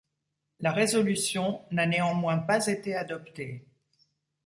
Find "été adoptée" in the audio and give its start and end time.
2.65-3.67